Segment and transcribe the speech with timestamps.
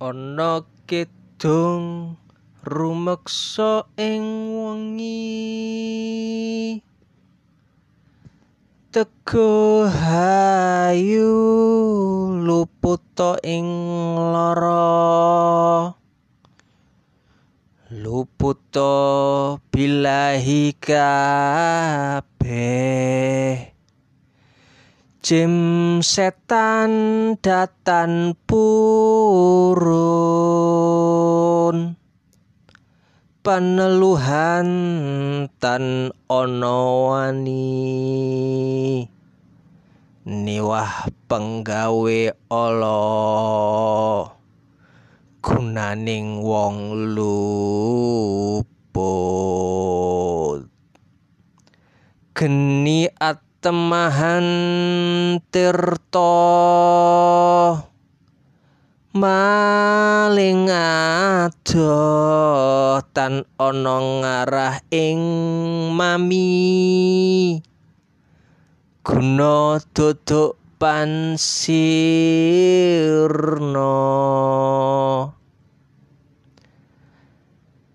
[0.00, 2.16] ana kidung
[2.64, 4.24] rumeksa ing
[4.56, 5.20] wengi.
[8.88, 11.36] Teguh hayu
[12.40, 13.68] luputa ing
[14.32, 15.92] lara.
[17.92, 22.10] Luputa bilahi kabeh
[25.20, 26.92] Jim setan
[27.44, 29.92] datan purun.
[33.44, 34.64] Peneluhan
[35.60, 37.68] tan ana wani.
[40.24, 43.04] Niwah penggawe ala.
[45.44, 48.64] Gunaning wong luput.
[52.32, 53.04] Geni
[53.60, 54.48] atemahan
[55.52, 56.32] tirta
[59.12, 60.64] maling
[61.44, 61.84] adoh
[63.12, 65.20] tan ana ngarah ing
[65.92, 67.60] mami.
[69.04, 71.84] Guna duduk pansirna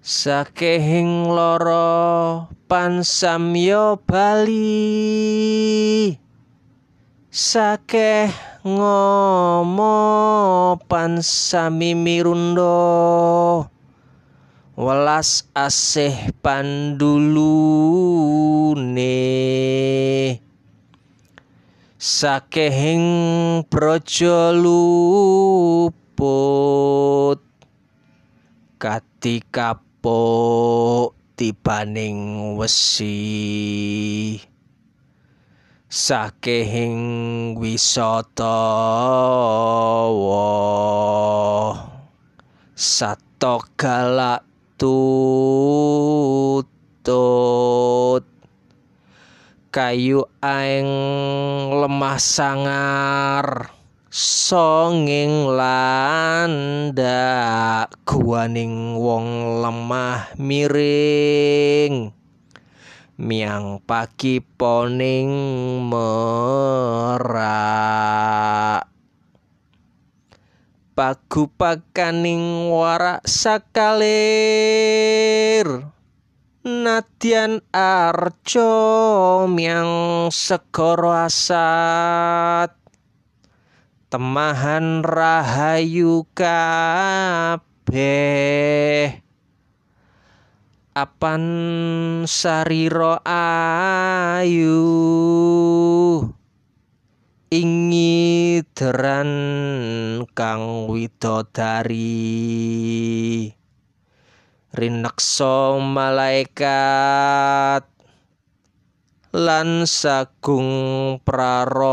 [0.06, 4.94] sakehing lara pansamya bali.
[7.34, 8.30] Sakeh
[8.62, 9.98] ngomo
[10.86, 13.66] pansami mirunda.
[14.78, 16.14] Welas asih
[16.46, 17.18] pandulune.
[21.98, 23.10] Sakehing
[23.66, 25.90] praja luput.
[28.78, 34.38] Katika kapok tibaning wesi?
[35.90, 38.62] Sakehing wisata
[42.78, 44.46] sato galak
[44.78, 45.02] tutut.
[49.74, 50.86] Kayu aeng
[51.82, 53.74] lemah sangar
[54.16, 56.88] songing landak
[58.08, 62.16] guaning wong lemah miring.
[63.20, 65.28] Miang pagi poning
[65.92, 67.28] merak.
[70.96, 74.32] Pagupakaning warak sakalir.
[76.64, 82.85] Nadyan arco miang segoro asat
[84.10, 87.66] temahan rahayu kabeh.
[90.96, 91.44] Apan
[92.24, 94.80] sariro ayu.
[97.52, 99.32] Ingi deran
[100.36, 102.04] kang widodari.
[104.76, 107.95] Rinekso malaikat
[109.36, 111.92] lan sagung prarosul.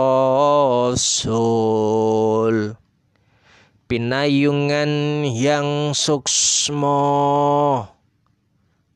[3.91, 7.02] Pinayungan yang suksmo.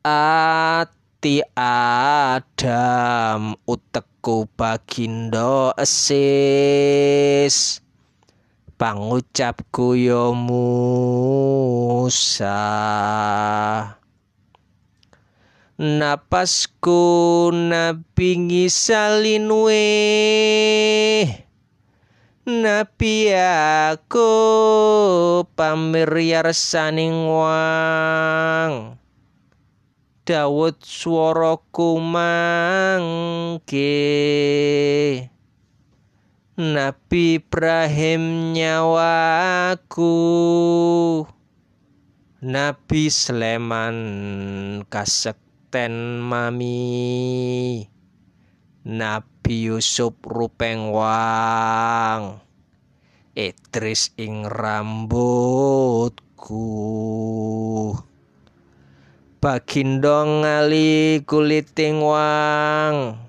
[0.06, 7.82] Ati adam uteku bagindo esis
[8.78, 12.46] pangucapku yo Musa
[15.76, 19.84] napasku nabi ngisalinwe
[22.48, 24.32] nabi aku
[25.52, 28.96] pamiryasaning wang.
[30.26, 33.86] Dawud swaraku mangke
[36.58, 40.18] Nabi Ibrahim nyawaku.
[42.42, 43.98] Nabi Sleman
[44.90, 45.45] kasek
[45.76, 47.84] ten mami.
[48.88, 52.40] Nabi Yusuf rupeng wang.
[53.36, 55.20] Idris ing rambutku.
[59.36, 63.20] Bagindo ngali kuliting wang.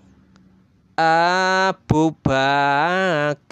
[0.95, 3.51] Abu Bakar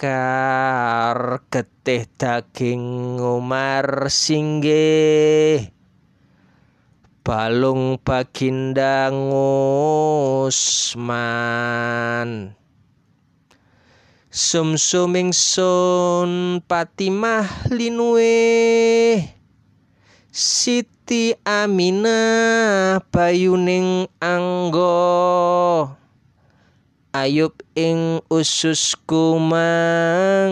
[1.52, 5.75] getih daging Umar singgih
[7.26, 9.34] balung bagindang
[10.46, 12.54] Usman
[14.30, 19.26] sumsuming sun Patimah linwe
[20.30, 25.98] Siti Aminah bayuning anggo
[27.10, 30.46] Ayub ing ususku mangke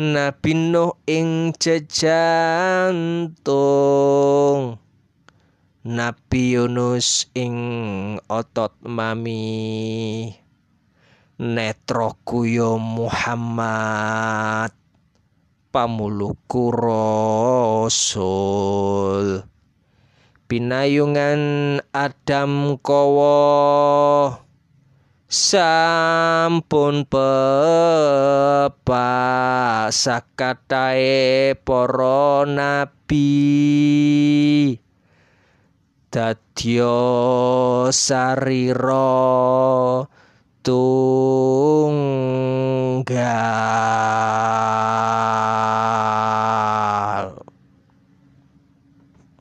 [0.00, 3.36] Nabi Nuh ing jejantung.
[5.84, 10.32] Nabi Yunus ing otot mami.
[11.36, 14.72] Netro kuyo Muhammad.
[15.68, 18.24] Pamuluku rasul.
[20.48, 24.48] Pinayungan Adam kowo
[25.30, 28.74] sampun pepak
[29.94, 33.22] sakatae para nabi.
[36.10, 37.06] Dadya
[37.94, 39.06] sarira
[40.66, 41.90] tunggal